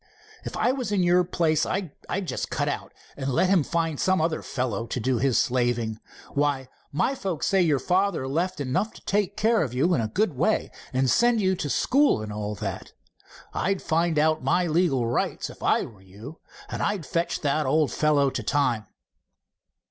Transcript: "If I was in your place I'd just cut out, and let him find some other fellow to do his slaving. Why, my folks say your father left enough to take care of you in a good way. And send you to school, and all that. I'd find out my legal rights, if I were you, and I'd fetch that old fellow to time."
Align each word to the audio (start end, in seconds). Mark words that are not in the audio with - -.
"If 0.43 0.57
I 0.57 0.71
was 0.71 0.91
in 0.91 1.03
your 1.03 1.23
place 1.23 1.63
I'd 1.63 1.91
just 2.25 2.49
cut 2.49 2.67
out, 2.67 2.91
and 3.15 3.29
let 3.31 3.49
him 3.51 3.61
find 3.61 3.99
some 3.99 4.19
other 4.19 4.41
fellow 4.41 4.87
to 4.87 4.99
do 4.99 5.19
his 5.19 5.37
slaving. 5.37 5.99
Why, 6.33 6.69
my 6.91 7.13
folks 7.13 7.45
say 7.45 7.61
your 7.61 7.77
father 7.77 8.27
left 8.27 8.59
enough 8.59 8.93
to 8.95 9.05
take 9.05 9.37
care 9.37 9.61
of 9.61 9.75
you 9.75 9.93
in 9.93 10.01
a 10.01 10.07
good 10.07 10.33
way. 10.33 10.71
And 10.91 11.07
send 11.07 11.39
you 11.39 11.53
to 11.57 11.69
school, 11.69 12.23
and 12.23 12.33
all 12.33 12.55
that. 12.55 12.93
I'd 13.53 13.79
find 13.83 14.17
out 14.17 14.43
my 14.43 14.65
legal 14.65 15.05
rights, 15.05 15.51
if 15.51 15.61
I 15.61 15.83
were 15.85 16.01
you, 16.01 16.39
and 16.67 16.81
I'd 16.81 17.05
fetch 17.05 17.41
that 17.41 17.67
old 17.67 17.91
fellow 17.91 18.31
to 18.31 18.41
time." 18.41 18.87